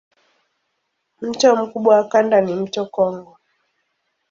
Mto 1.21 1.55
mkubwa 1.55 1.95
wa 1.95 2.07
kanda 2.07 2.41
ni 2.41 2.55
mto 2.55 2.85
Kongo. 2.85 3.37